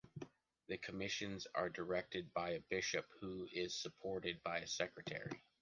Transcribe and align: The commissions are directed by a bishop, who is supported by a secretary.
The 0.65 0.79
commissions 0.79 1.45
are 1.53 1.69
directed 1.69 2.33
by 2.33 2.53
a 2.53 2.59
bishop, 2.59 3.05
who 3.19 3.47
is 3.51 3.75
supported 3.79 4.41
by 4.41 4.57
a 4.57 4.67
secretary. 4.67 5.43